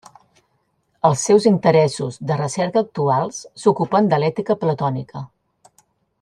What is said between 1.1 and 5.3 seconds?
seus interessos de recerca actuals s'ocupen de l'ètica platònica.